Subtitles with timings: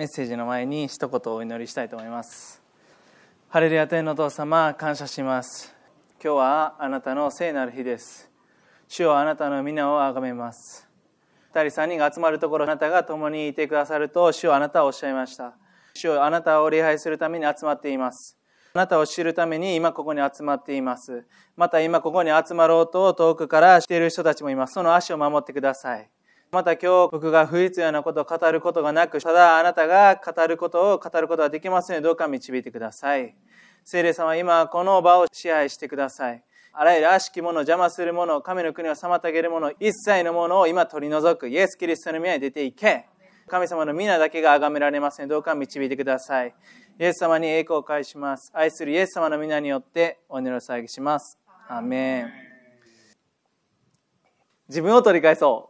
[0.00, 2.62] メッセージの前に一言お祈りしたいと思います。
[3.50, 5.76] ハレルヤ天のお父様感謝します。
[6.24, 8.30] 今日はあなたの聖なる日です。
[8.88, 10.88] 主よあなたの皆をあがめます。
[11.52, 15.52] 二人三人が集まるところあなたが共にいてくださると主よあなたはおっしゃいました。
[15.92, 18.38] 主よあなたを礼拝するために集まっています。
[18.72, 21.26] あなたを知るために今ここに集まっています。
[21.56, 24.72] また今ここに集まろうと遠くからしている人たちもいます。
[24.72, 26.10] その足を守ってください。
[26.52, 33.36] また今日僕が不必要なことを語ることがなく、ただあなたが語ることを語ることができますのでどうか導いてください。
[33.84, 36.42] 聖霊様、今この場を支配してください。
[36.72, 41.48] あらゆる悪しきもの、邪魔するもの、神の国を妨げるもの、一切のものを今取り除く。
[41.48, 43.06] イエス・キリストの宮に出ていけ。
[43.46, 46.54] 神様の皆だけが崇められますのでどうか導いてください。
[46.98, 48.50] イエス様に栄光を返します。
[48.54, 51.38] 愛するイエス様の皆によってお祈りを捧げします。
[51.68, 52.32] アメン。
[54.68, 55.69] 自分を取り返そう。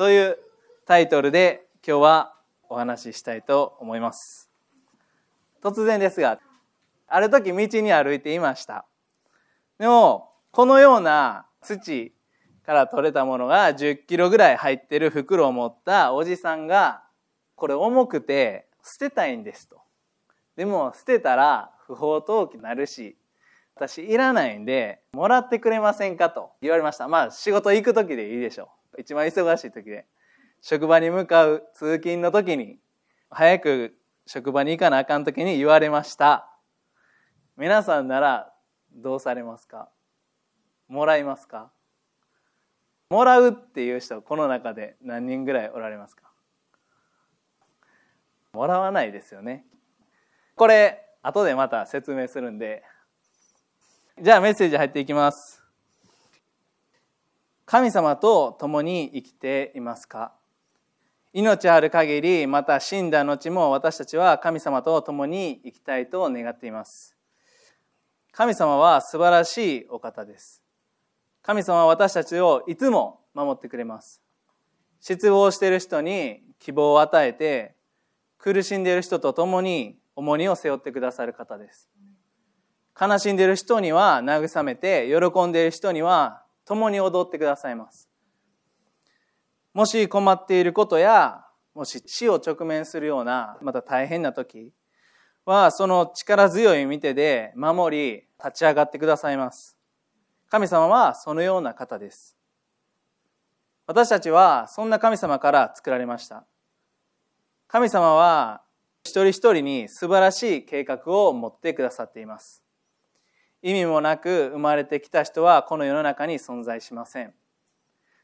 [0.00, 0.38] という
[0.86, 2.32] タイトルで今日は
[2.70, 4.50] お話ししたいと思います。
[5.62, 6.40] 突然ですが、
[7.06, 8.86] ある時道に歩いていました。
[9.78, 12.14] でも、このような土
[12.64, 17.02] から取れたものが10キロぐらい入ってる袋を持ったおじさんが、
[17.54, 19.82] これ重くて捨てたいんですと。
[20.56, 23.18] でも捨てたら不法投棄になるし、
[23.74, 27.06] 私いらないんで、もらってくれませんかと言われました。
[27.06, 28.79] まあ仕事行く時でいいでしょう。
[29.00, 30.06] 一番忙しい時で
[30.60, 32.78] 職場に向かう通勤の時に
[33.30, 36.46] 早く職場に行かなあかん時に言われました。
[37.56, 38.52] 皆さんなら
[38.92, 39.88] どうされますか？
[40.88, 41.70] もらいますか？
[43.10, 46.30] もらうっていう人この中で何人ぐらいおられますか？
[48.52, 49.64] もらわないですよね。
[50.56, 52.82] これ後でまた説明するんで。
[54.20, 55.59] じゃあメッセージ入っていきます。
[57.70, 60.32] 神様と共に生きていますか？
[61.32, 67.14] 命ある限り、また死んだ後も私たちは神様と共に生きたいと願っています。
[68.32, 70.64] 神様は素晴らしいお方です。
[71.42, 74.20] 神様は私たちをいつも守ってくれます。
[75.00, 77.76] 失望している人に希望を与えて、
[78.38, 81.88] 苦しんでいる人と共に重荷を背負ってくださる方です。
[83.00, 88.08] 悲しんでいる人には慰めて、喜んでいる人には共に踊ってくださいます。
[89.74, 91.44] もし困っていることや、
[91.74, 94.72] もし死を直面するような、また大変な時
[95.44, 99.76] は、その力強い見てで守り、立ち上がってくださいます。
[100.48, 102.36] 神様はそのような方です。
[103.88, 106.46] 私たちはそんな神様から作られました。
[107.66, 108.62] 神様は
[109.02, 112.62] 一人一人に素晴らしい計画を持ってくださっています。
[113.62, 117.34] 意味もなく生まれてきた人はこの世の中に存在しません。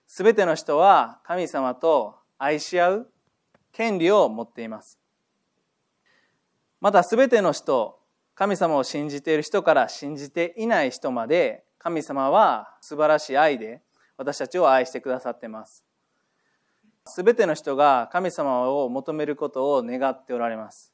[0.07, 3.11] すべての人は神様と愛し合う
[3.73, 4.99] 権利を持っています。
[6.81, 7.99] またすべての人、
[8.35, 13.83] 神様を信じている人から信じていない人まで神様は素晴らしい愛で
[14.17, 15.85] 私たちを愛してくださっています。
[17.07, 20.93] すべての人が神様を求めることを願っておられます。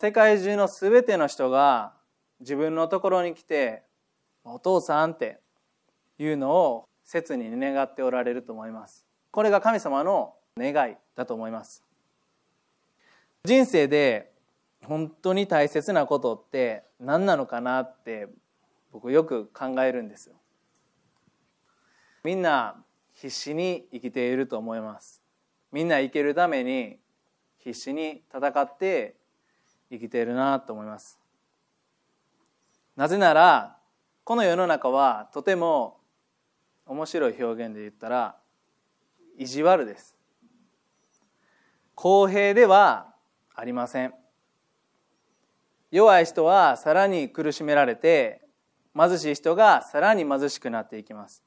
[0.00, 1.94] 世界中のすべての人が
[2.42, 3.84] 自分のところに来て
[4.44, 5.40] 「お父さん」って
[6.18, 9.06] いうのを切に願っておられると思います。
[9.30, 11.84] これが神様の願いだと思います。
[13.44, 14.32] 人生で
[14.84, 18.28] 本当に大切なことって何なのかなって
[18.90, 20.34] 僕よく考えるんですよ。
[22.24, 25.22] みんな必死に生きていると思います。
[25.70, 26.98] みんな生きるために
[27.58, 29.16] 必死に戦って
[29.90, 31.21] 生きているなと思います。
[32.96, 33.76] なぜなら
[34.24, 35.98] この世の中はとても
[36.86, 38.36] 面白い表現で言ったら
[39.38, 40.16] 意地悪です。
[41.94, 43.14] 公平では
[43.54, 44.14] ありません。
[45.90, 48.42] 弱い人はさらに苦しめられて
[48.96, 51.42] 貧しい人がさらに貧しくなっていきます。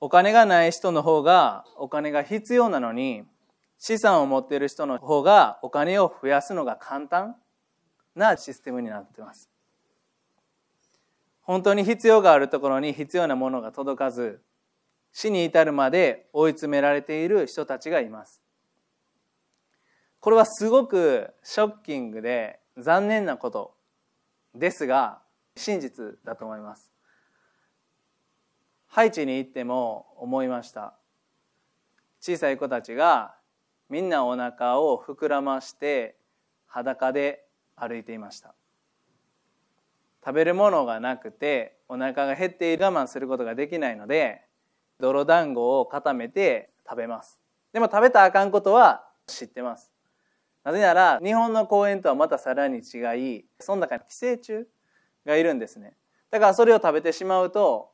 [0.00, 3.24] お金がない人の方がお金が必要なのに
[3.78, 7.36] 資産を持っている人の方がお金を増やすのが簡単
[8.14, 9.53] なシステムになっています。
[11.44, 14.40] 本当に必要があるところに必要なものが届かず
[15.12, 18.40] 死に至るまで追い詰められている人たちがいます。
[20.20, 23.74] これはすごくショッキングで残念なこと
[24.54, 25.20] ですが
[25.54, 26.90] 真実だと思います。
[28.86, 30.94] ハイチに行っても思いました。
[32.20, 33.34] 小さい子たちが
[33.90, 36.16] みんなお腹を膨らまして
[36.66, 37.44] 裸で
[37.76, 38.54] 歩いていました。
[40.24, 44.42] 食べるものがなくてお腹が減って我慢することができないので
[45.00, 47.38] 泥団子を固めて食べます。
[47.72, 49.92] でも食べたあかんことは知ってます。
[50.62, 54.66] なぜなら日本の公園とはまたさらに違いその中に寄生虫
[55.26, 55.94] がいるんですね。
[56.30, 57.90] だからそれを食べてしまうと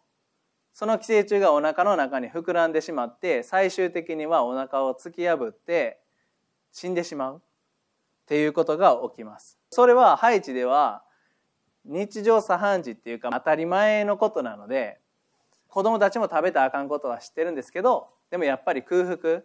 [0.73, 6.01] その寄生虫がお腹の中に膨らんでしまって最終的にはお腹を突き破って
[6.73, 7.41] 死んでしまうっ
[8.27, 9.59] ていうことが起きます。
[9.71, 11.03] それはハイチでは
[11.85, 15.01] 日常茶飯事っていうか当たり前のことなので
[15.69, 19.43] 子供たちも食べたらあかんことは知ってるんですけどでもやっぱり空腹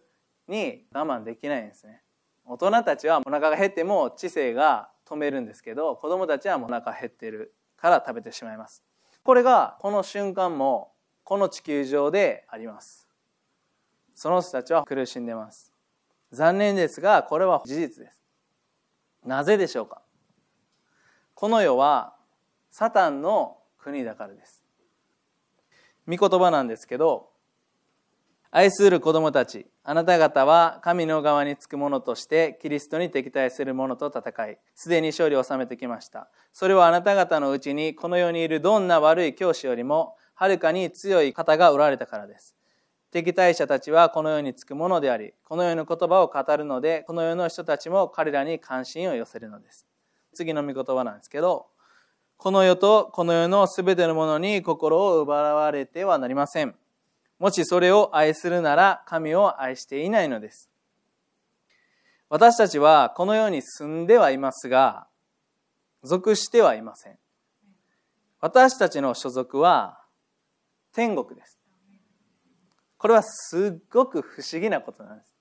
[0.47, 2.01] に我慢できないんですね。
[2.45, 8.83] 大人たちはお腹が減っても知性が止めるんですけど子供たちはお腹減ってるから食べてしまいます。
[9.23, 10.91] これがこの瞬間も
[11.23, 13.07] この地球上であります。
[14.13, 15.71] その人たちは苦しんでます。
[16.31, 18.21] 残念ですがこれは事実です。
[19.25, 20.01] なぜでしょうか？
[21.33, 22.14] この世は
[22.77, 24.61] サタンの国だからです。
[26.09, 27.29] 御言葉なんですけど
[28.51, 36.27] 愛する子供たちあなた方は神の側につく者としてキリストに敵対する者と戦いすでに勝利を収めてきました。
[36.51, 42.57] それはあなた方のうちにこの世にいるどんな悪い教師よりもはるかに強い方がおられたからです。
[43.09, 49.87] 敵対者たちはこの世につくものでありこの世の言葉を語るのでこの世の人たちも彼らに関心を寄せるのです。
[50.33, 51.67] 次の御言葉なんですけど
[52.37, 56.75] この世とこの世のすべてのものに心を奪われてはなりません。
[57.39, 60.69] もしそれを愛するなら神を愛していないのです。
[62.29, 65.07] 私たちはこの世に住んではいますが
[66.03, 67.17] 属してはいません。
[68.39, 69.99] 私たちの所属は
[70.93, 71.59] 天国です。
[72.97, 75.35] これはすっごく不思議なことなんです。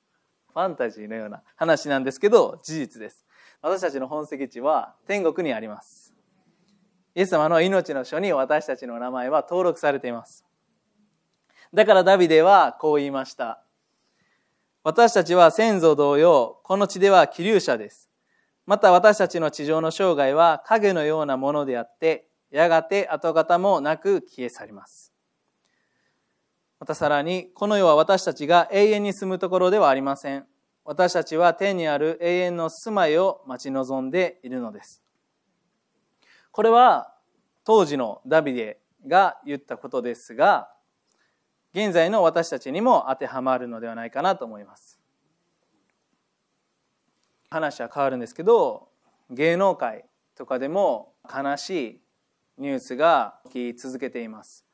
[0.52, 3.24] ファンタジーのような話なんですけど事実です。
[3.62, 6.03] 私たちの本籍地は天国にあります。
[7.14, 10.44] イエス様の命の書に私たちの名前は登録されています
[11.74, 13.60] だからダビデはこう言いました。
[14.84, 18.10] 私たちは先祖同様、この地では気流者です。
[18.64, 25.12] また私たちの地上の生涯は影のようなものであって、やがて跡形もなく消え去ります。
[26.78, 30.46] またさらに、この世は私たちが永遠に住むところではありません。
[30.84, 35.03] 私たちは天にある永遠の住まいを待ち望んでいるのです。
[36.54, 37.12] これは
[37.64, 38.78] 当時のダビデ
[39.08, 40.70] が言ったことですが、
[41.74, 45.00] 現在の私たちにも当てはまるのではないかなと思います。
[47.50, 48.88] 話は変わるんですけど
[49.30, 50.04] 芸能界
[50.36, 52.00] とかでも悲しい
[52.58, 54.64] ニュースが起き続けています。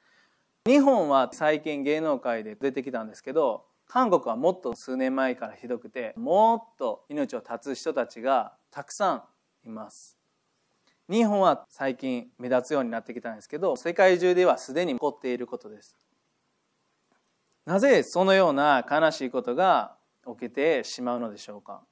[0.67, 9.23] 日本は最近芸能界で出てきたんですけど韓国はもっと数年前からひどくてもっと命を絶つ人たちがたくさん
[9.67, 10.20] います。
[11.11, 15.97] 日本は最近目立つようになってきたんですけど世界中ではすでに起こっていることです。
[17.67, 21.83] なぜそのような悲しいことが起きてしまうのでしょうか。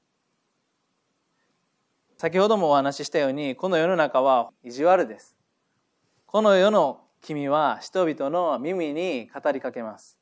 [2.17, 5.35] 先ほどもお話ししたようにこの世の中は意地悪です。
[6.27, 10.17] この世の君は人々の耳に語りかけます。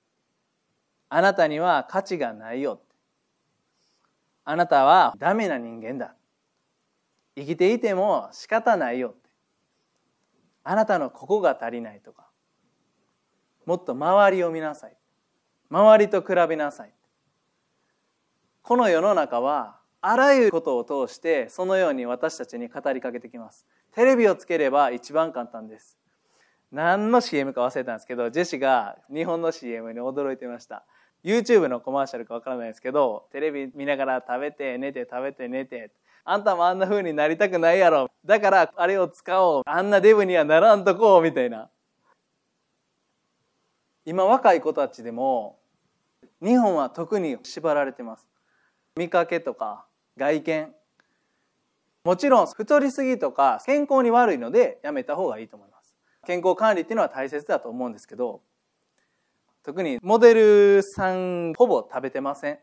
[1.11, 2.81] あなたには価値がないよ
[4.45, 6.15] あなたはダメな人間だ。
[7.37, 9.15] 生きていても仕方ないよ
[10.69, 12.27] あなたのここが足りないとか。
[13.67, 14.97] もっと周りを見なさい。
[15.71, 16.93] 周りと比べなさい。
[18.63, 23.65] この世の中はあらゆることを通してそのように私たちに語りかけてきます。
[23.93, 25.97] テレビをつければ一番簡単です。
[26.73, 30.85] 何の CM か忘れたんですけどジェシが日本の CM に驚いてました。
[31.23, 35.93] YouTube のコマーシャルかわからないですけどテレビ見ながら食べて寝て食べて寝て。
[36.29, 38.11] あんたもあんな風になりたくないやろ。
[38.25, 39.63] だからあれを使おう。
[39.65, 41.71] あんなデブにはならんとこうみたいな。
[44.05, 45.57] 今若い子たちでも
[46.43, 48.27] 日本は特に縛られてます。
[48.97, 50.75] 見かけとか外見。
[52.03, 55.95] もちろん太りすぎとか健康に悪いのでやめた方がいいと思います。
[56.27, 58.41] 健康管理っていうのは大切だと思うんですけど
[59.63, 62.59] 特にモデルさんほぼ食べてません。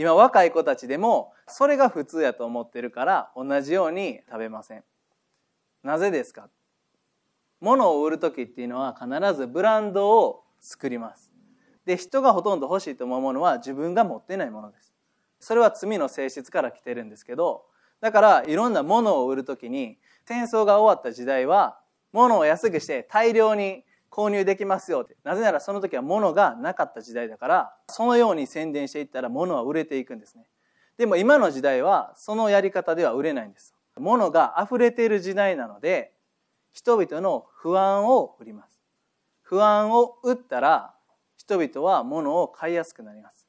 [0.00, 4.84] 今若い子たちでもそれが普通やと思ってるから同じように食べません。
[5.82, 6.48] なぜですか？
[7.60, 11.30] 物を売る時っていうのは必ずブランドを作ります。
[11.84, 14.94] で人がほとんど欲しいと思うものは自分が持ってないものです。
[15.38, 17.66] それは罪の性質から来てるんですけど
[18.00, 21.78] だからいろんなものを売る時に戦争が終わった時代は
[22.12, 25.16] 物を安くして大量に購入できますよって。
[25.22, 30.46] なぜならその時は物がなかった時代だからそのように宣伝していったら物は売れていくんですね。
[30.98, 33.74] でも今の時代はそのやり方では売れないんです。
[33.96, 36.12] 物が溢れている時代なので
[36.72, 38.80] 人々の不安を売ります。
[39.42, 40.94] 不安を売ったら
[41.36, 43.46] 人々は物を買いやすくなります。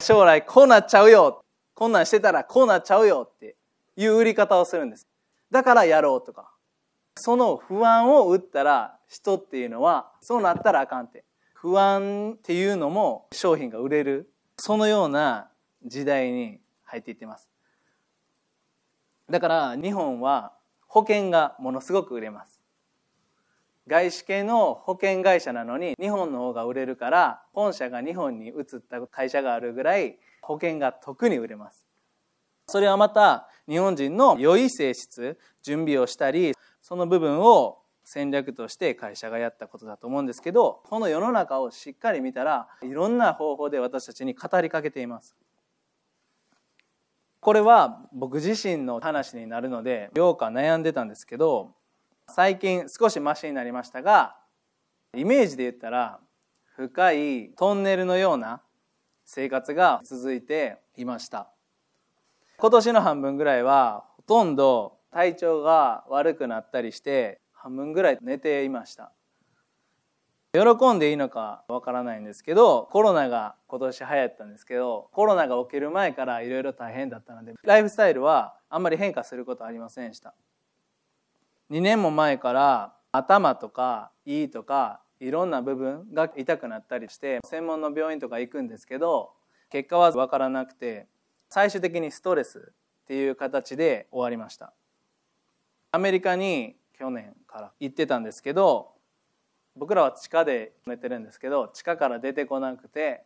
[0.00, 1.42] 将来こうなっちゃうよ。
[1.74, 3.56] こんなんしてたらこうなっちゃうよって
[3.96, 5.06] いう売り方をするんです。
[5.50, 6.52] だからやろうとか。
[7.18, 11.24] その不安を売ったら人っていうのはそうなったらあかんって。
[11.54, 14.30] 不安っていうのも商品が売れる。
[14.56, 15.50] そのような
[15.84, 17.48] 時代に入っていってます。
[19.28, 20.52] だから日本は
[20.86, 22.60] 保険がものすごく売れます。
[23.86, 31.86] 外資系の保険会社なのに日本の方が売れるから本社が日本に移った会社があるぐらい保険が特に売れます。
[32.66, 45.36] それはまた日本人の良い性質、準備をしたり、その部分を戦略として会社がやったことだと思うんですけど、この世の中をしっかり見たら、いろんな方法で私たちに語りかけています。
[47.40, 51.74] これは僕自身の話になるので、ようか悩んでたんですけど、
[52.28, 54.36] 最近少しマシになりましたが、
[55.14, 56.20] イメージで言ったら、
[56.76, 58.62] 深いトンネルのような
[59.24, 61.50] 生活が続いていました。
[62.56, 69.12] 今年の半分ぐらいはほとんど体調が悪くなったりして半分ぐらい寝ていました。
[70.52, 80.34] 喜んでいいのかわからないんですけどコロナが今年流行ったんですけどコロナが起きる前からいろいろ大変だったのでライフスタイルはあんまり変化することはありませんでした。
[81.70, 89.32] 2年も前から頭とか胃とかいろんな部分が痛くなったりして専門の病院とか行くんですけど
[89.70, 91.06] 結果は分からなくて
[91.50, 92.72] 最終的にストレス
[93.02, 94.72] っていう形で終わりました。
[95.90, 98.92] アメリカに去年から行ってたんですけど
[99.76, 103.24] 僕らは地下で寝てるんですけど地下から出てこなくて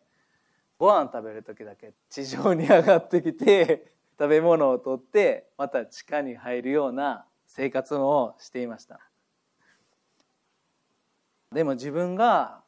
[0.79, 9.01] ご飯食べる時だけ地上に上がってきて 食べ物を取ってまた地下に入るような生活をしていました。
[11.51, 12.63] でも自分が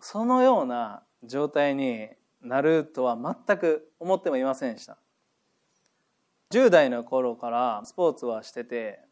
[0.00, 2.10] そのような状態に
[2.40, 4.98] なるとは全く思ってもいませんでした。
[6.50, 9.05] 10代の頃からスポーツはしてて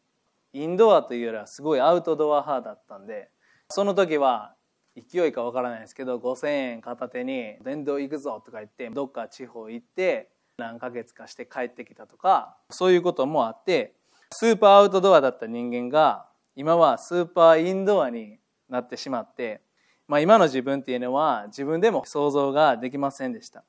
[0.55, 3.29] インドアというよりはすごいアウトドア派だったんで
[3.69, 4.55] その時は
[4.95, 13.95] 勢いかわからないですけど5,000円片手に電動行くぞとか言ってどっか地方行って何ヶ月かして帰ってきたとかそういうこともあって
[14.31, 19.61] スーパーアウトドアだった人間が今はスーパーインドアになってしまって
[20.07, 23.63] まあ、今の自分っていうのは自分でも想像ができませんでした。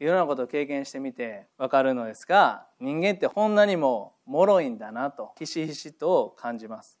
[0.00, 6.98] いろんなことを経験してみて分かるのですが人間ってこんなにも脆いんだなとひしひしと感じます。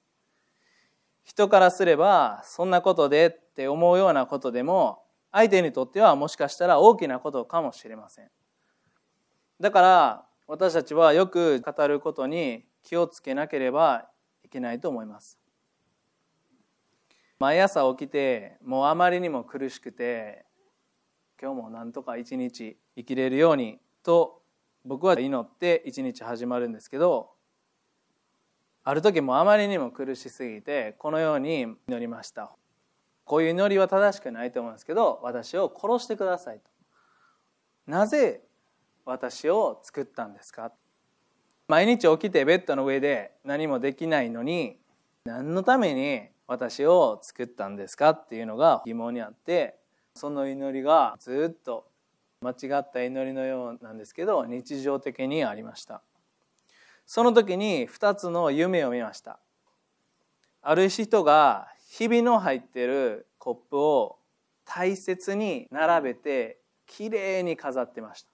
[1.24, 5.02] 人からすればそんなことでって思うようなことでも
[5.32, 8.30] 相手にとってはもしかしたら大きなことかもしれません。
[9.58, 14.08] だから私たちはよく語ることに気をつけなければ
[14.44, 15.38] いけないと思います。
[17.38, 20.44] 毎朝起きてもうあまりにも苦しくて
[21.40, 24.42] 今日もなんとか一日生きれるようにと
[24.84, 27.30] 僕は祈って一日始まるんですけど
[28.84, 32.52] ある時もあまりにも苦しすぎてこのように祈りました。
[33.24, 36.62] こういう祈りは正しくないと思うんですけど私を殺してくださいと。
[37.86, 38.42] なぜ
[39.04, 40.72] 私を作ったんですか？
[41.68, 44.78] 毎日起きてベッドの上で何もできないのに
[45.24, 49.79] 何のために私を作ったんですかっていうのが疑問にあって
[50.14, 51.86] その祈りがずっと
[52.42, 56.02] 間違った祈りのようなんですけど日常的にありました。
[57.06, 59.38] その時に2つの夢を見ました。
[60.62, 64.18] ある人がひびの入ってるコップを
[64.64, 68.28] 大切に並べてきれいに飾ってました。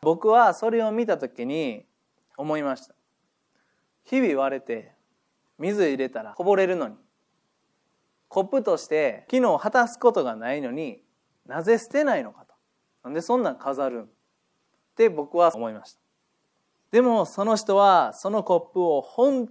[0.00, 1.84] 僕はそれを見た時に
[2.36, 2.94] 思いました。
[4.04, 4.92] 日々割れて
[5.58, 6.94] 水入れたらこぼれるのに。
[8.28, 11.00] コップとして機能を果たすことがないのに
[11.46, 12.54] なぜ捨てないのかと。
[13.04, 14.02] なんでそんなん飾るん？
[14.04, 14.08] っ
[14.96, 16.00] て僕は思いました。
[16.90, 19.48] でもその人はそのコップを本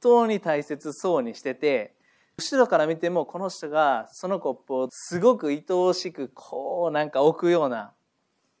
[0.00, 1.94] 当に大切そうにしてて
[2.38, 7.92] 後ろから見てもこの人がそのコップをすごく愛おしくこうなんか置くような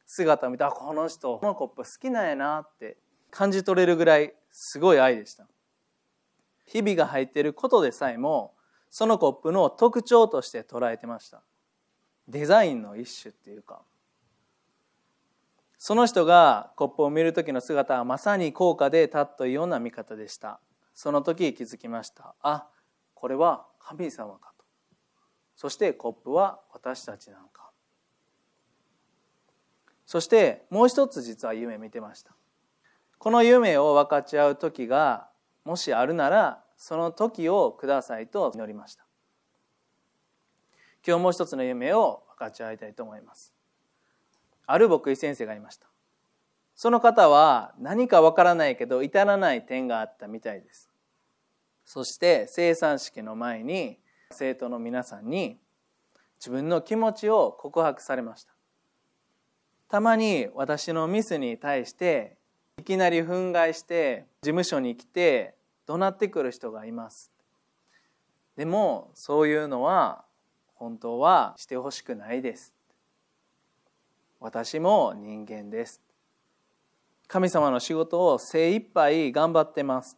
[0.06, 2.96] 姿を見たらこの人このコップ好きなんやなって
[3.30, 5.46] 感じ取れるぐらいすごい愛でした。
[6.66, 8.54] ひびが入っていることでさえも
[8.90, 11.42] そのコップの特徴として捉えてました。
[12.28, 13.82] デザインの一種っていうか。
[15.78, 20.60] その人がコップを見る時の姿はまさに高価で尊いような見方でした。
[20.92, 22.34] その時気づきました。
[22.42, 22.68] あ
[23.14, 24.64] これは神様かと。
[25.56, 27.70] そしてコップは私たちなのか。
[30.04, 32.34] そしてもう一つ実は夢見てました。
[33.18, 35.28] この夢を分かち合う時が
[35.64, 39.04] もしあるならその時をくださいと祈りました。
[41.06, 43.52] 今日もう一つの夢を分かち合いたいと思います。
[44.66, 45.88] ある牧師先生がいました。
[46.74, 50.88] その方は何かわからないけど至らない点があったみたいです。
[51.84, 53.98] そして生産式の前に
[54.30, 55.58] 生徒の皆さんに
[56.38, 58.54] 自分の気持ちを告白されました。
[59.90, 62.38] たまに私のミスに対して
[62.78, 65.59] いきなり憤慨して事務所に来て
[65.90, 67.32] 怒鳴ってくる人がいます。
[68.56, 70.24] でもそういうのは
[70.76, 72.72] 本当はしてほしくないです。
[74.38, 76.00] 私も人間です。
[77.26, 80.16] 神様の仕事を精一杯頑張ってます。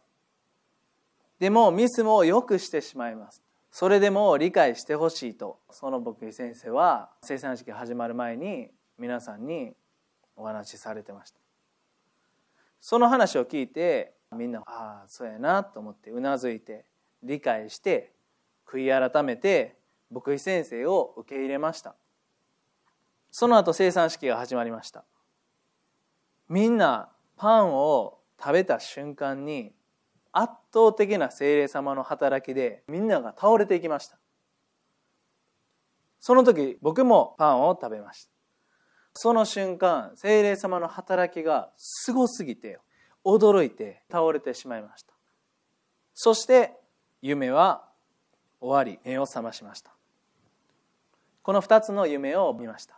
[1.39, 3.41] でもミスもよくしてしまいます。
[3.71, 5.57] それでも理解してほしいと。
[5.71, 9.73] その牧師先生は生産式始まる前に皆さんに
[10.35, 11.39] お話しされてました。
[12.79, 16.85] その話を聞いてみんなああそうやなと思ってうなずいて
[17.21, 18.11] 理解して
[18.67, 19.77] 悔い改めて
[20.11, 21.95] 牧師先生を受け入れました。
[23.31, 25.03] その後生産式が始まりました。
[26.49, 29.73] みんなパンを食べた瞬間に
[30.31, 34.17] 圧倒的な精霊様の働きでみんなが倒れていきました。
[36.19, 38.31] その時僕もパンを食べました。
[39.13, 42.79] その瞬間精霊様の働きがすごすぎて
[43.25, 45.13] 驚いて倒れてしまいました。
[46.13, 46.73] そして
[47.21, 47.85] 夢は
[48.59, 49.91] 終わり目を覚ましました。
[51.41, 52.95] この2つの夢を見ました。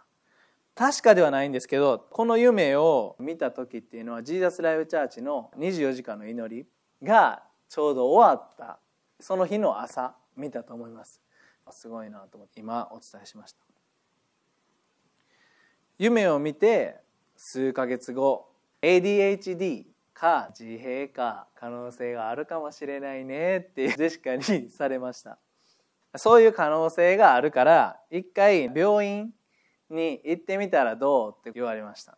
[0.75, 6.67] 確かではないんですけどこの夢を見た時っていうのはジーザスライブチャーチの24時間の祈り
[7.01, 8.79] がちょうど終わった
[9.19, 11.21] その日の朝見たと思います。
[11.71, 13.59] すごいなと思って今お伝えしました。
[15.97, 16.97] 夢を見て
[17.37, 18.49] 数ヶ月後
[18.81, 25.37] ADHD か自閉か可能性があるかもしれないねってジェシカにされました。
[26.17, 29.33] そういう可能性があるから一回病院
[29.89, 32.17] に行ってみたらどうって言われました。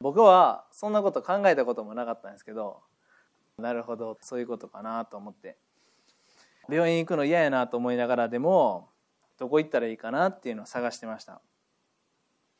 [0.00, 2.82] 僕はそんなこと考えたこともなかったんですけど
[3.58, 5.58] なるほどそういうことかなと思って。
[6.68, 8.88] 病院行くの嫌やなと思いながらでも
[9.38, 11.40] どこ行ったらいいかなっていうのを探してました。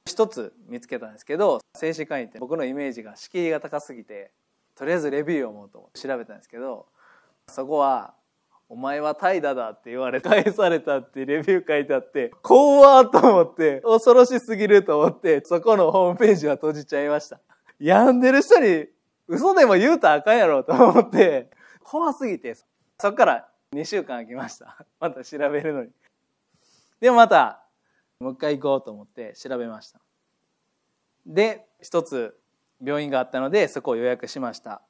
[0.07, 4.31] 一つ見つけたんですけど精神科医って僕のイメージが敷居が高すぎて
[4.77, 6.87] とりあえずレビューを読もうと調べたんですけど
[7.49, 8.15] そこは
[8.69, 17.41] お前は怠惰だって言われ返されたってレビュー書いてあって、怖ーと思って、恐ろしすぎると思って、そこのホームページは閉じちゃいました。
[17.79, 18.87] 病んでる人に
[19.29, 21.51] 嘘でも言うとあかんやろと思って、
[21.85, 22.57] 怖すぎて、
[22.99, 24.85] そっから2週間空きました。
[24.99, 25.91] また調べるのに。
[27.01, 27.63] でもまた、
[28.19, 30.01] もう一回行こうと思って調べました。
[31.25, 32.37] で、一つ
[32.83, 34.83] 病院があったので、そこを予約しました。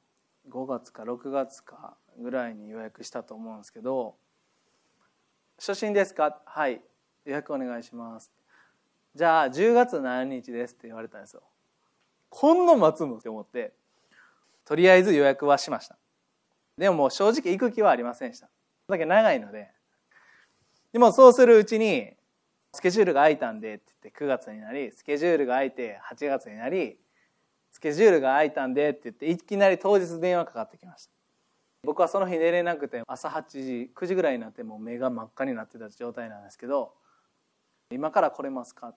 [0.49, 4.15] 5月か6月かぐらいに予約したと思うんですけど
[5.59, 6.81] 「初心ですか?」「はい。
[7.25, 8.31] 予約お願いします」
[9.13, 10.75] じゃあ10月何日です？
[10.75, 11.43] って言われたんですよ。
[12.29, 13.73] こんな待つのって思って
[14.63, 15.97] とりあえず予約はしました。
[16.77, 18.49] でももう正直行く気はありませんでした。
[18.87, 19.71] だけ長いので
[20.93, 22.15] でもそうするうちに
[22.73, 26.97] スケジュールが空いたんでって言って9月になりスケジュールが空いて8月になり
[27.77, 31.11] スケジュールが空いたんでって言っていきなり当日電話かかってきました。
[31.83, 36.95] 僕はその日寝れなくて朝8時9時ぐらいになってもう目が真っ赤になってた状態なんですけど
[37.93, 38.95] 「今から来れますか?」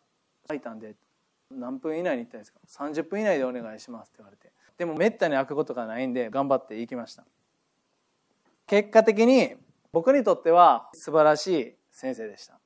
[0.48, 0.96] 書いたんで
[1.52, 4.50] 「何分以内に行ったんですか?」「30分以内でお願いします」って言われて。
[4.78, 7.26] でもめったに開くことがないんで頑張って行きました。
[8.66, 9.56] 結果的に
[9.92, 12.58] 僕にとっては素晴らしい先生でした。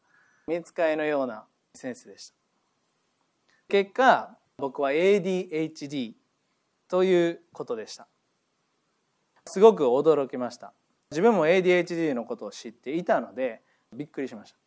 [0.46, 2.36] 見つかいのような先生でした。
[3.66, 6.12] 結果僕は ADHD
[6.88, 8.06] ということでした。
[9.46, 10.72] すごく驚きました。
[11.10, 13.62] 自分も ADHD のことを知っていたので
[13.92, 14.58] びっくりしました。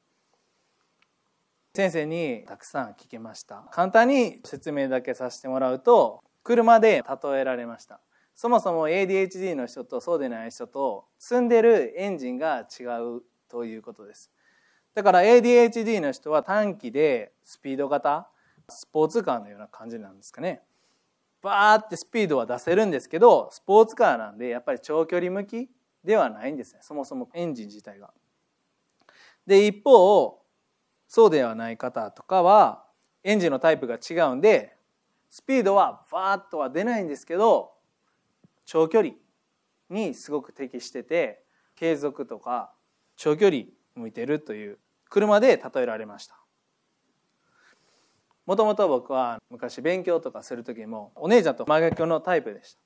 [1.73, 3.63] 先生にたくさん聞けました。
[3.71, 8.00] 簡単に説明だけさせてもらうと車で例えられました。
[8.36, 12.84] そもそも ADHD の人とそうでない人と積んでるエンジンが違
[13.17, 14.32] うということです。
[14.95, 18.28] だから ADHD の人は短期でスピード型
[18.70, 20.62] スポーツカーのような感じなんですかね
[21.42, 25.70] バーってスピードは出せるんですけどスポーツカーなんでやっぱり長距離向き
[26.04, 28.14] ではないんですねそもそもエンジン自体が。
[29.46, 30.42] で一方
[31.08, 32.86] そうではない方とかは
[33.24, 34.76] エンジンのタイプが違うんで
[35.30, 37.72] スピードはバーッとは出ないんですけど
[38.66, 39.14] 長距離
[39.90, 41.44] にすごく適してて
[41.76, 42.74] 継続とか
[43.16, 43.64] 長距離
[43.96, 46.47] 向いてるという車で例えられました。
[48.48, 52.80] もともと僕は昔勉強とかする時もお姉ちゃんと真逆のタイプでした。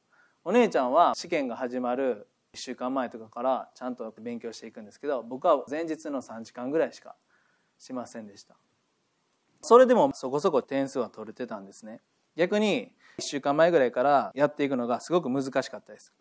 [0.43, 7.15] お姉ちゃんは試験が始まる1週間前とかからちゃんと勉強していくんですけど僕は前日の3時間ぐらいしか
[7.77, 8.55] しませんでした。
[9.61, 12.01] それでもそこそこ点数は取れてたんですね。
[12.35, 16.11] 逆に1週間前ぐらいからやっていくのがすごく難しかったです。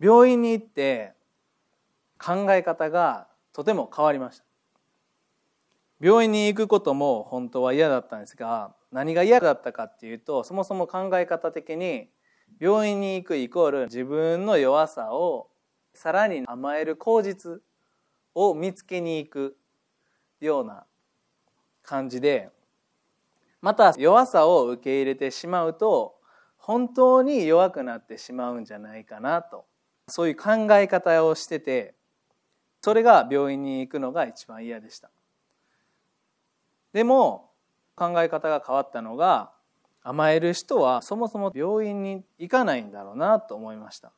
[0.00, 1.12] 病院に行って
[2.18, 4.49] 考え方がとても変わりました。
[6.00, 12.08] 病院に行くことも本当は嫌だったんですが何が嫌だったかっていうとそもそも考え方的に
[12.58, 15.48] 病院に行くイコール自分の弱さを
[15.94, 17.62] さらに甘える口実
[18.34, 19.56] を見つけに行く
[20.40, 20.84] ような
[21.82, 22.48] 感じで
[23.60, 26.14] また弱さを受け入れてしまうと
[26.56, 29.64] 本当に弱くなってしまうんじゃないかなと。
[30.08, 31.94] そういう考え方をしてて
[32.82, 35.10] それが病院に行くのが一番嫌でした。
[36.92, 37.50] でも
[37.94, 39.52] 考え方が変わったのが
[40.02, 44.12] 甘える人はそもそも病院に行かないんだろうなと思いました。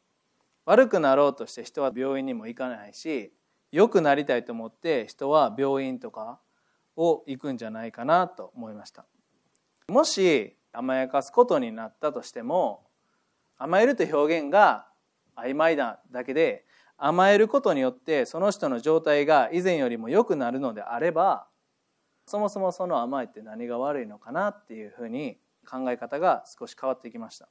[0.65, 3.33] 悪くなろうとして人は病院にも行かないし
[3.73, 6.39] 良くなりたいと思って人は病院とか
[6.95, 9.05] を行くんじゃないかなと思いました。
[9.89, 12.87] もし甘やかすことになったとしても
[13.59, 14.87] 甘えるという表現が
[15.37, 16.65] 曖昧なだけで
[16.97, 21.47] 甘えることによってその人の状態が以前よりも良くなるのであれば
[22.27, 27.49] そもそもその甘えって何が悪いのかなっていうふうに考え方が少し変わってきました。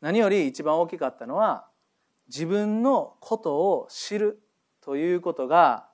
[0.00, 1.66] 何より一番大きかったのは
[2.28, 4.42] 自分のことを知る
[4.80, 5.88] ということが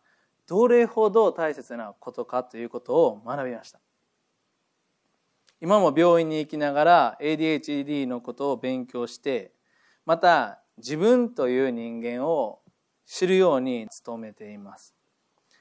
[0.46, 3.80] どれほど大切なことかということを学びました。
[5.60, 9.52] 今も病院に行きながら ADHD のことを勉強して
[10.04, 12.60] また自分という人間を
[13.06, 14.93] 知るように努めています。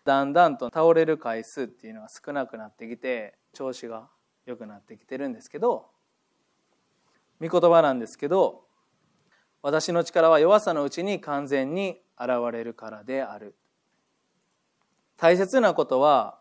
[0.05, 4.09] だんだんと倒れる回数っていうのが少なくなってきて調子が
[4.45, 5.87] 良くなってきてるんですけど
[7.39, 8.63] 御言葉なんですけど
[9.61, 13.55] 私の力は弱さのうちに完全に現れるからである。
[15.15, 16.39] 大切なことは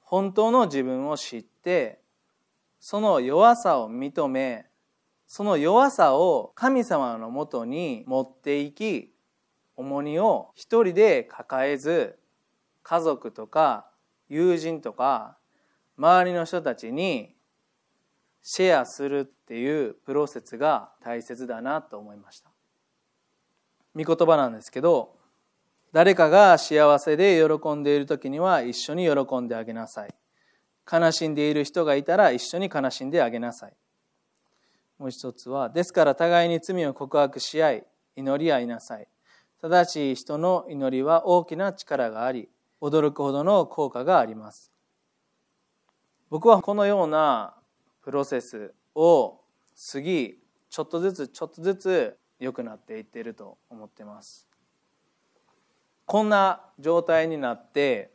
[0.00, 2.00] 本当の自分を知って
[2.80, 4.66] その弱さを認め
[5.26, 9.14] その弱さを神様のもとに持っていき
[9.76, 12.18] 重荷を一人で抱えず
[12.84, 13.90] 家族とか
[14.28, 15.38] 友人とか
[15.98, 17.34] 周りの人たちに
[18.42, 22.50] シェアするっていうプロセスが大切だなと思いました。
[23.96, 25.16] 御言葉なんですけど
[25.92, 30.14] 誰かが幸せで喜んでいる時には一緒に喜んであげなさい。
[30.90, 33.72] 悲しんでいる人がいたら一緒に悲しんであげなさい。
[34.98, 39.08] もう一つはですから互いに罪を告白し合い祈り合いなさい。
[39.62, 42.50] 正しい人の祈りは大きな力があり
[42.84, 44.70] 驚くほどの効果があります。
[46.28, 47.54] 僕はこのような
[48.02, 49.40] プロセスを
[49.92, 54.46] 過ぎちょっとずつちょっとずつ良くなっていっていると思ってます。
[56.04, 58.10] こんな状態になって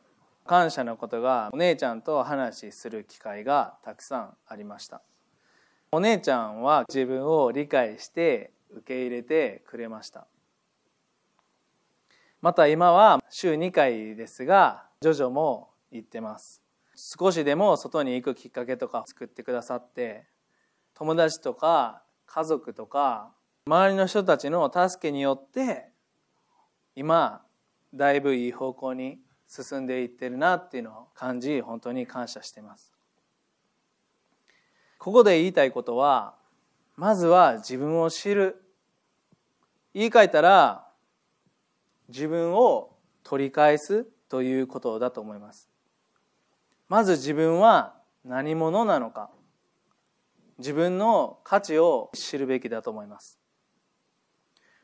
[0.46, 5.02] 感謝のことがお姉ちゃんと話する機会がたくさんありました。
[5.92, 10.28] お姉ちゃんは自分を理解して受け入れてくれました。
[12.42, 16.62] また今は週2回ですがジョジョも行ってます。
[16.96, 20.26] 少しでも外に行くきっかけとか作ってくださって
[20.94, 23.32] 友達とか家族とか
[23.66, 25.90] 周りの人たちの助けによって
[26.96, 27.42] 今
[27.94, 32.94] だいぶいい方向に進んでいってるなっていうのを感じ本当に感謝してます。
[34.98, 36.36] ここで言いたいことは
[36.96, 38.64] まずは自分を知る。
[39.94, 40.89] 言い換えたら
[42.10, 45.70] 自分を取り返すということだと思います。
[46.88, 47.96] まず自分は
[48.26, 49.30] 何者なのか。
[50.58, 53.40] 自分の価値を知るべきだと思います。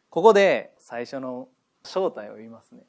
[0.10, 1.50] ここで最初の
[1.84, 2.84] 正体を言いますね。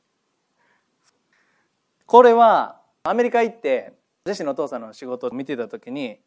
[2.07, 3.95] これはアメリカ行って
[4.25, 6.21] ジェシーのお父さんの仕事を見てた時に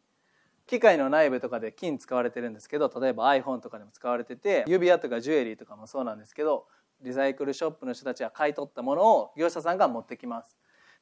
[0.66, 6.66] 機械の内部とかで金使われてるんですけど例えば iPhone とかでも使われてて指輪とかジュエリーとかもそうなんですけど
[7.02, 10.56] リサイクルショップの人たちが買い取ったものを業者さんが持ってきます。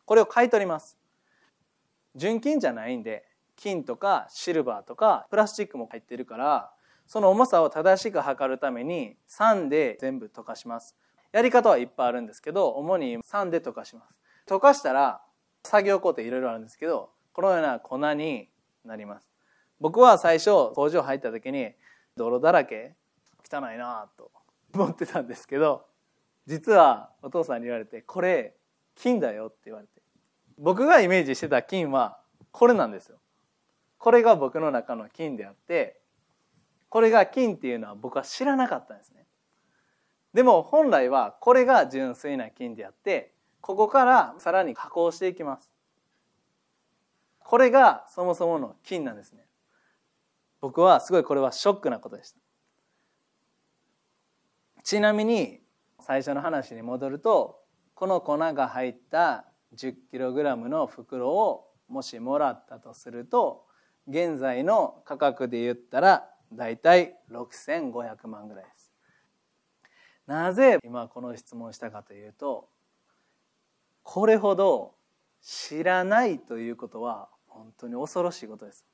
[0.05, 0.99] これを買い取ります。
[2.15, 3.25] 純金じゃないんで
[3.57, 6.73] 金とかシルバーとかプラスチックも入ってるから
[7.07, 10.97] その重さを正しく測るために酸で全部溶かします。
[11.33, 14.15] やり方はいっぱいあるんですけど主に酸で溶かします。
[14.47, 15.21] 溶かしたら
[15.65, 18.49] 作業工程いろいろあるんですけどこのような粉に
[18.85, 19.29] なります。
[19.81, 21.73] 僕は最初工場入った時に
[22.17, 22.95] 泥だらけ。
[23.51, 24.31] 汚いなと
[24.75, 25.87] 思ってたんですけど
[26.47, 28.55] 実はお父さんに言われてこれ
[28.95, 30.03] 金だよって言われて。
[30.59, 32.19] 僕がイメージしてた金は
[32.51, 33.19] これなんですよ。
[33.99, 36.01] これが僕の中の金であって
[36.89, 39.27] これが金っていうのは僕は知らなかったんですね。
[40.35, 45.71] でも本来はこれが純粋な金であってここからさらに加工していきます。
[47.39, 49.47] これがそもそもの金なんですね。
[50.61, 52.39] 僕はすごいこれはショックなことでした。
[54.89, 55.61] ちなみに
[56.01, 57.61] 最初の話に戻ると
[57.95, 59.45] この粉が入った
[59.77, 63.67] 10kg の袋をもしもらったとすると
[64.09, 68.91] 現在の価格で言ったらだいたい6500万ぐらいです。
[70.27, 72.71] なぜ今この質問したかというと
[74.03, 74.95] これほど
[75.43, 78.87] 知らないということは本当に恐ろしいことです。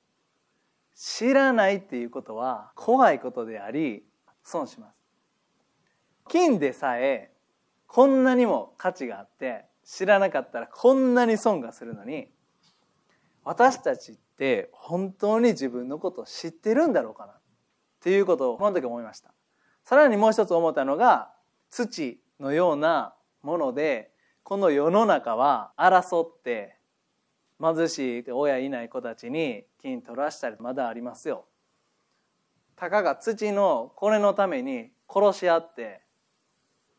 [0.96, 4.02] 知らないっていうことは怖いことであり
[4.42, 4.93] 損します。
[6.29, 7.31] 金でさえ
[7.87, 12.29] こんなにも価値があって知らなかったらこんなに損がするのに
[13.45, 17.37] 私たちって本当に自分のことを知ってるんだろうかなっ
[18.01, 19.33] ていうことをこの時思いました
[19.85, 21.31] さらにもう一つ思ったのが
[21.71, 24.11] 土のようなもので
[24.43, 26.77] この世の中は争って
[27.61, 31.47] 貧しい親いない子たちに金取らしたりまだありますよ。
[32.77, 36.04] たかが土のこれのために殺し合って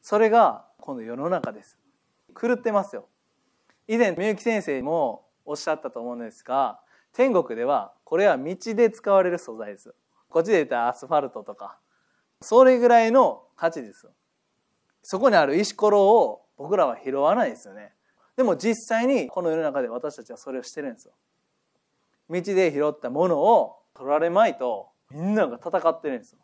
[0.05, 1.79] それがこの世の中です。
[2.39, 3.07] 狂ってますよ。
[3.87, 6.79] 以前みゆき先生もおっしゃったと思うんですが
[7.11, 9.95] 天国ではこれは道で使われる素材です。
[10.29, 11.79] こっちで言ったらアスファルトとか
[12.39, 14.07] それぐらいの価値です
[15.01, 17.93] そこにある石ころを僕らは拾わないですよね
[18.37, 21.13] でも実際にこの世の中で私たちはそれをしてるんですよ
[22.29, 26.39] 道で拾ったものを取られまいとみんなが戦ってるんですよ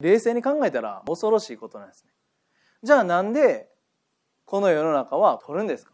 [0.00, 2.10] 冷静に考えたら恐ろしいことなんですね
[2.84, 3.70] じゃあなんで
[4.44, 5.92] この世の中は取るんですか？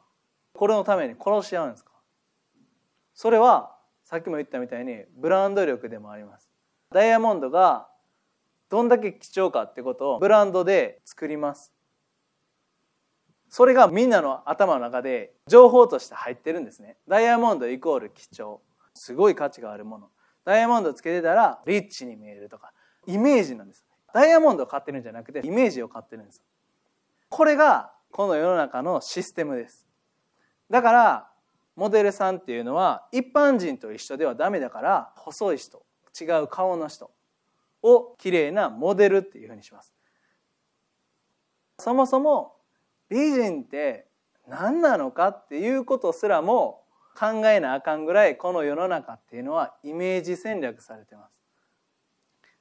[0.53, 1.92] これのために殺し合うんですか？
[3.14, 6.50] それはさっきも言ったみたいにブランド力でもあります。
[6.92, 7.87] ダイヤモンドが
[8.70, 11.72] どんだけ貴重かってことをブランドで作ります。
[13.48, 16.96] それがみんなの頭の中で情報として入ってるんですね。
[17.07, 18.61] ダイヤモンドイコール貴重。
[18.94, 20.09] すごい価値があるもの。
[20.44, 22.72] ダイヤモンドつけてたらリッチに見えるとか
[23.07, 23.85] イメージなんです。
[24.12, 26.42] ダイヤモンドを買ってるんじゃなくてイメージを買ってるんです。
[27.31, 29.87] これがこの世の中のシステムです。
[30.69, 31.31] だから
[31.77, 35.83] モデルさんっていうのは一般人と一緒ではダメだから細い人
[36.21, 37.11] 違う顔の人
[37.83, 39.95] をきれいなモデルっていうふうにします。
[41.79, 42.57] そもそも
[43.09, 44.07] 美人って
[44.47, 46.83] 何なのかっていうことすらも
[47.19, 51.39] 考えなあかんぐらいこの世の中っていうのはイメージ戦略されてます。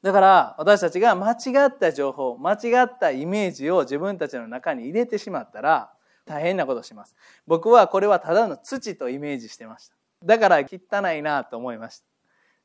[0.02, 5.92] だから私たちが間違った情報間違ったイメージを自分たちの中に入れてしまったら
[6.26, 7.16] 大変なことします。
[7.48, 9.96] 僕はこれはただの土とイメージしてました。
[10.24, 12.06] だから汚いなと思いました。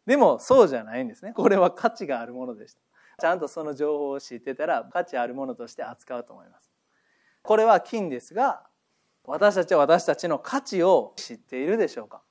[0.06, 1.32] でもそうじゃないんですね。
[1.32, 2.80] これは価値があるものでした。
[3.20, 6.70] ちゃんとその情報を知ってたら価値あるものとして扱うと思います。
[7.42, 8.62] これは金ですが
[9.24, 12.22] 私たちは私たちの価値を知っているでしょうか。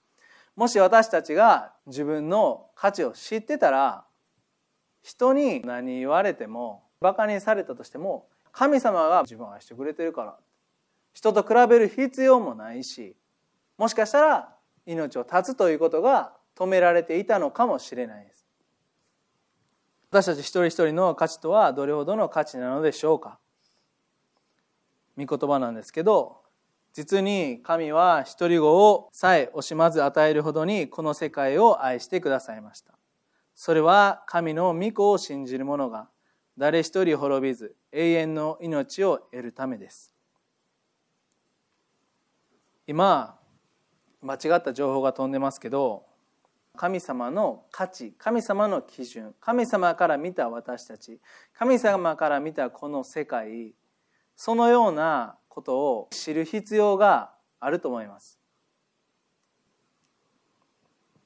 [0.55, 4.05] もし私たちが自分の価値を知ってたら
[5.03, 10.37] 人に何言われてもバカにされたとしても神様が自分を愛してくれてるから。
[11.13, 13.15] 人と比べる必要もないし
[13.77, 14.55] もしかしたら
[14.87, 18.45] 命を絶つということが止められていたのかもしれないです。
[20.09, 23.39] 私たち一人一人の価値とはどれほどの価値なのでしょうか。
[25.17, 26.41] 御言葉なんですけど
[26.93, 32.93] 実に神は一人子をさえ惜しまず与えるほどにこの世界を愛してくださいました。
[33.55, 36.09] それは神の御子を信じる者が
[36.57, 40.13] 誰一人滅びず永遠の命を得るためです。
[42.85, 43.39] 今
[44.21, 46.05] 間違った情報が飛んでますけど
[46.75, 51.19] 神様の価値神様の基準神様から見た私たち
[51.53, 53.73] 神様から見たこの世界
[54.35, 58.42] そのようなことを知る必要があると思います。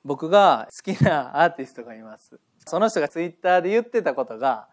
[0.07, 2.39] 僕が好きなアーティストがいます。
[2.65, 4.69] その人がツイッターで言ってたことが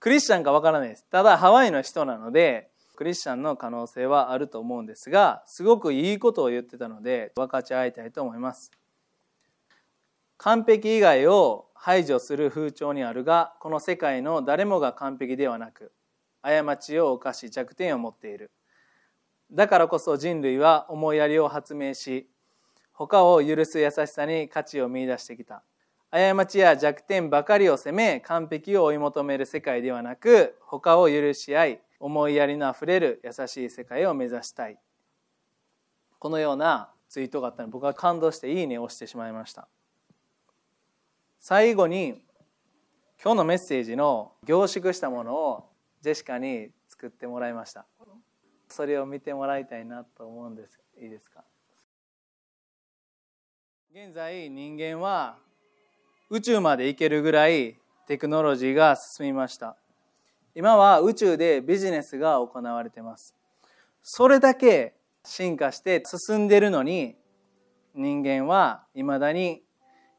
[0.00, 1.04] クリスチャンかわからないです。
[1.10, 8.70] ただハワイの人なのでクリスチャンの可能性はあると思うんですがすごくいいことを言ってたので分かち合いたいと思います。
[10.38, 15.92] 完璧以外を排除する風潮にあるがこの世界の誰もが完璧ではなく
[16.40, 18.50] 過ちを犯し弱点を持っている。
[19.52, 22.30] だからこそ人類は思いやりを発明し
[22.98, 25.62] 他を許す優しさに価値を見出してきた。
[26.10, 34.78] 過ちや弱点ばかりを責め完璧を追い求める世界ではなく他を許し合い思いやりのあふれる優しい世界を目指したい。
[36.18, 39.68] このようなツイートがあったので僕は感動していいねを押してしまいました。
[41.38, 42.20] 最後に
[43.22, 45.68] 今日のメッセージの凝縮したものを
[46.00, 47.86] ジェシカに作ってもらいました。
[48.68, 50.80] それを見てもらいたいなと思うんです。
[51.00, 51.44] いいですか？
[54.00, 55.38] 現在人間は
[56.30, 59.76] 宇宙まで行けるぐらいテクノロジーが進みました。
[60.54, 63.34] 今は宇宙でビジネスが行われてます。
[64.00, 67.16] それだけ進化して進んでるのに
[67.92, 69.64] 人間は未だに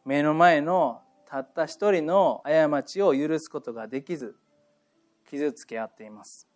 [0.03, 4.35] 目の前のたった一人の過ちを許すことができず
[5.29, 6.49] 傷つけ合っています。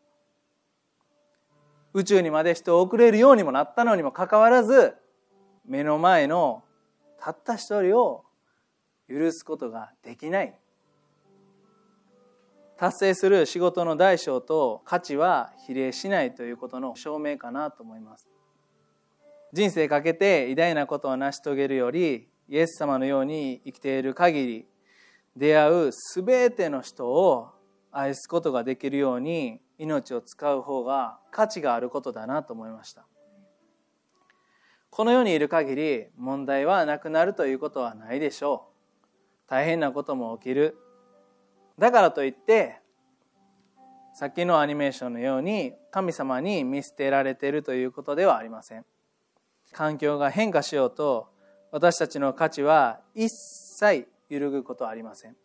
[1.94, 4.96] 宇宙にまで人を送れるようにもなったのにもかかわらず
[5.66, 6.66] 目の前の
[7.24, 8.26] たった一人を
[9.08, 10.54] 許すことができない。
[12.76, 18.28] 達成する仕事の大小と価値は比例しないということの証明かなと思います。
[19.54, 24.68] 人生かけて偉大なことを成し遂げるよりイエス様のように生きている限り
[25.38, 27.52] 出会う全ての人を
[27.90, 33.06] 愛すことができるように命を使う方が価値があることだなと思いました。
[34.96, 38.68] この世にいる限り問題はなくなるということはないでしょ
[39.48, 39.50] う。
[39.50, 40.78] 大変なことも起きる。
[41.80, 42.80] だからといって
[44.14, 48.86] さっきのアニメーションのように神様に見捨てられているということではありません。
[49.72, 51.28] 環境が変化しようと
[51.72, 55.36] 私たちの価値は一切揺るぐことはありません。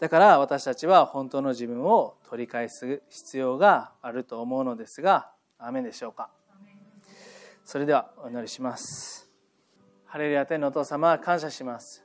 [0.00, 6.30] だから私たちは本当の自分を取り返す必要があると思うのですがアメでしょうか？
[7.64, 9.30] それではお祈りします。
[10.06, 12.04] ハレルヤ天のお父様感謝します。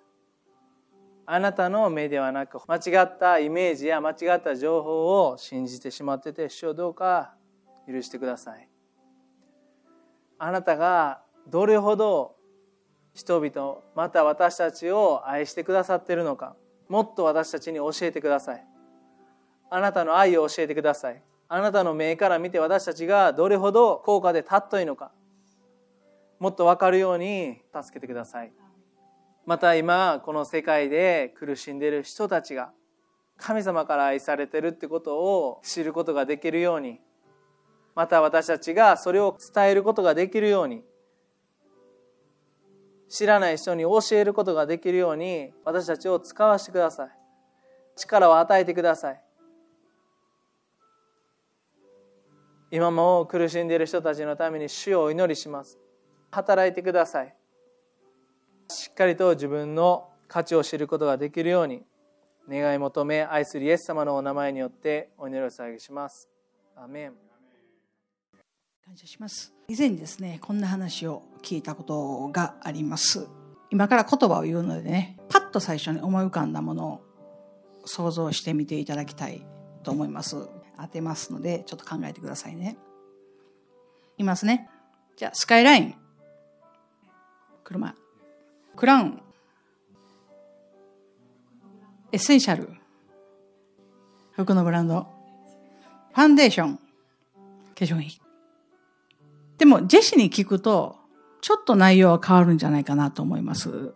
[1.25, 7.33] あなたの目ではなく間違ったイメージや間違った情報を信じてしまってて主をどうか
[7.87, 8.69] 許してください。
[10.37, 12.35] あなたがどれほど
[13.15, 16.55] 人々また私たちを愛してくださっているのか
[16.89, 18.67] もっと私たちに教えてください。
[19.71, 21.23] あなたの愛を教えてください。
[21.47, 25.11] あなたの目から見て私たちがどれほど高価で尊いのか。
[26.39, 28.51] もっと分かるように助けてください。
[29.45, 32.71] また今この世界で苦しんでいる人たちが
[33.37, 36.99] 神様から愛されてるってことを知ることができるように。
[37.93, 40.83] また私たちがそれを伝えることができるように。
[43.07, 45.53] 知らない人に教えることができるように。
[45.63, 47.09] 私たちを使わせてください。
[47.95, 49.21] 力を与えてください。
[52.71, 55.79] 今も苦しんでいる人たちのために主をお祈りします。
[56.31, 57.35] 働いてください。
[58.69, 61.83] しっかりと自分の価値を知ることができるように
[62.49, 66.29] 願い求め愛するイエス様のお名前によってお祈りを捧げします。
[66.75, 67.13] アメン。
[68.85, 69.53] 感謝します。
[69.67, 73.27] 以前にですねこんな話を聞いたことがあります。
[73.71, 77.01] 今から言葉を言うのでねパッと最初に思い浮かんだものを
[77.85, 79.45] 想像してみていただきたい
[79.83, 80.35] と思います。
[80.77, 82.77] 当てますのでちょっと考えてくださいね。
[84.17, 84.69] いますね。
[85.17, 86.04] じゃあスカイライン。
[87.65, 87.95] 車
[88.75, 89.21] クラウン、
[92.11, 92.69] エッセンシャル、
[94.33, 95.07] 服のブランド、
[96.13, 96.81] ファンデーション、化
[97.77, 98.21] 粧品。
[99.57, 100.97] でも、ジェシーに聞くと、
[101.41, 103.95] ちょっと内容は変わるんじゃないかなと思います。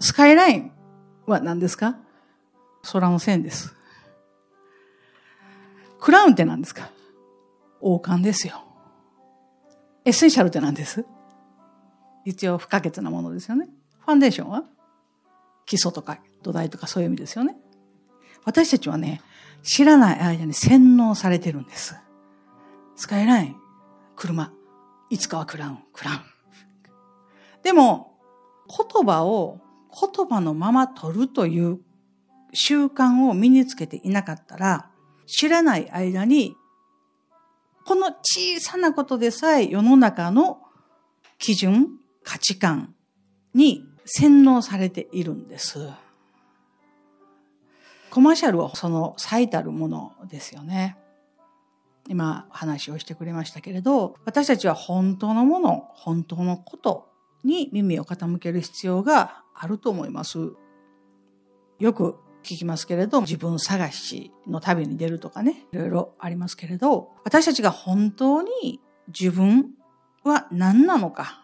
[0.00, 0.72] スカイライン
[1.26, 1.98] は何ですか？
[2.90, 3.74] 空の線です。
[6.00, 6.88] クラウンって何ですか？
[7.82, 8.64] 王冠ですよ。
[10.06, 11.04] エッセンシャルって何です？
[12.24, 13.68] 必要不可欠なものですよね。
[14.04, 14.64] ファンデーションは？
[15.66, 17.56] 基礎とか土台とかそういう意味ですよね。
[18.44, 19.22] 私たちはね、
[19.62, 21.96] 知らない間に洗脳されてるんです。
[22.96, 23.56] スカイライン、
[24.14, 24.52] 車、
[25.08, 26.18] いつかはクラウン、クラウン。
[27.62, 28.18] でも、
[28.68, 29.60] 言葉を
[29.90, 31.80] 言葉のまま取るという
[32.52, 34.90] 習慣を身につけていなかったら、
[35.26, 36.54] 知らない間に、
[37.86, 40.60] この小さなことでさえ世の中の
[41.38, 41.88] 基準、
[42.24, 42.94] 価値観
[43.54, 45.88] に洗脳されているんです。
[48.10, 50.96] コマーシャルはその最たるものですよね。
[52.08, 57.08] 今話をしてくれましたけれど、私たちは本当のもの、本当のこと
[57.44, 60.38] に耳を傾ける必要があると思います。
[61.78, 69.70] よく聞きますけれど、自分探しの旅に出るとかね、いろいろありますけれど、私たちが本当に自分
[70.22, 71.43] は何なのか、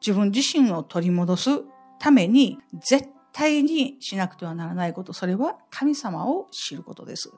[0.00, 1.50] 自分自身を取り戻す
[1.98, 7.30] ために絶対にしなくてはならないこと、それは神様を知ることです。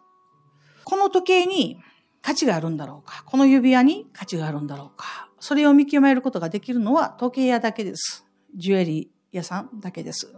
[0.85, 1.79] この時計に
[2.23, 3.25] 価値があるんだろうか？
[3.25, 5.29] この指輪に価値があるんだろうか？
[5.41, 8.25] それを見極めることができるのは時計屋だけです。
[8.57, 10.33] ジュエリー屋さんだけです。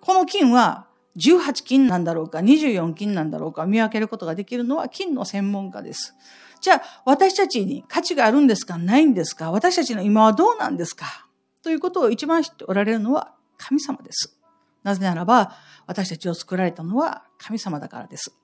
[0.00, 6.14] この金は18金なんだろうか24金なんだろうか見分けることができるのは金の専門家です。
[6.60, 8.76] じゃあ、私たちに価値があるんですか？
[8.76, 9.50] ないんですか？
[9.50, 11.26] 私たちの今はどうなんですか？
[11.62, 14.38] ということを一番知っておられるのは神様です。
[14.82, 15.56] なぜならば、
[15.86, 18.34] 私たちを作られたのは神様だからです。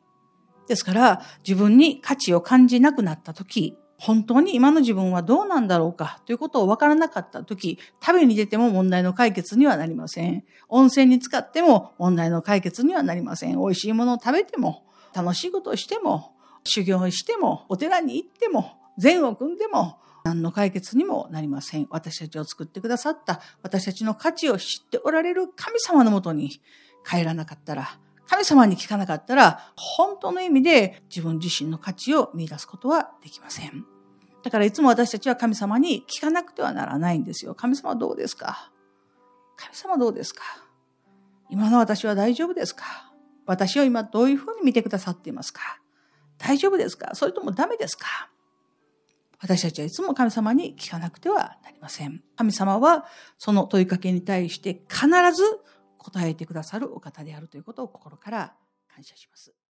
[0.69, 6.21] ですから、自分に価値を感じなくなったとき、本当に今の自分はどうなんだろうか？
[6.27, 10.45] ということを分からなかったとき、食べに出ても問題の解決にはなりません。
[10.69, 13.59] 温泉に使っても問題の解決にはなりません。
[13.59, 16.36] 美味しいものを食べても、楽しいことをしても、
[16.67, 21.87] 修行しても、お寺に行っても、善を組んでも、何の解決にもなりません。
[21.91, 26.61] 私たちを作ってくださった、私たちの価値を知っておられる神様のもとに
[27.09, 33.85] 帰らなかったら、神様に聞かなかったら、本当の意味で自分自身の価値を見出すことはできません。
[34.43, 37.55] だからいつも私たちは神様に聞かなくてはならないんですよ。
[37.55, 38.73] 神様どうですか？
[39.57, 40.43] 神様どうですか？
[41.51, 43.13] 今の私は大丈夫ですか？
[43.47, 45.81] 私を今どういうふうに見てくださっていますか？
[46.39, 47.15] 大丈夫ですか？
[47.15, 48.07] それともダメですか？
[49.39, 52.23] 私たちはいつも神様に聞かなくてはなりません。
[52.37, 53.07] 神様は
[53.39, 55.43] その問いかけに対して必ず
[55.99, 58.55] 答えてくださるお方であるということを心から
[58.95, 59.53] 感謝します。